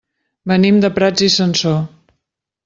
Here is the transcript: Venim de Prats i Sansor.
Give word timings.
Venim 0.51 0.79
de 0.85 0.89
Prats 0.95 1.27
i 1.27 1.29
Sansor. 1.35 1.79